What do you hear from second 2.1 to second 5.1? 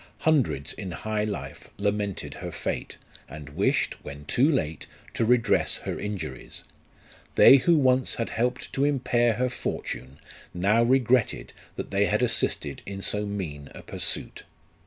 her fate, and wished, when too late,